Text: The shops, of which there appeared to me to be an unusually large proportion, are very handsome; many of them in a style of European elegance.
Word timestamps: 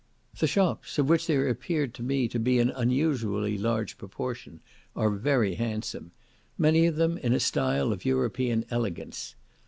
The 0.39 0.47
shops, 0.47 0.97
of 0.97 1.07
which 1.07 1.27
there 1.27 1.47
appeared 1.47 1.93
to 1.93 2.01
me 2.01 2.27
to 2.29 2.39
be 2.39 2.57
an 2.57 2.71
unusually 2.71 3.55
large 3.55 3.99
proportion, 3.99 4.59
are 4.95 5.11
very 5.11 5.53
handsome; 5.53 6.09
many 6.57 6.87
of 6.87 6.95
them 6.95 7.19
in 7.19 7.33
a 7.33 7.39
style 7.39 7.91
of 7.93 8.03
European 8.03 8.65
elegance. 8.71 9.35